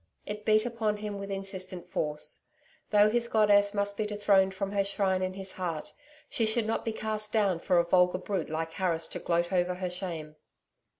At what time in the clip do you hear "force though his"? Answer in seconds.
1.85-3.27